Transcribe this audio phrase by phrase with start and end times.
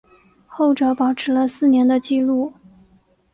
[0.47, 2.51] 后者保持了四年的纪录。